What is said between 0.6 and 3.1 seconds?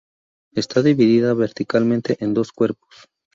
dividida verticalmente en dos cuerpos.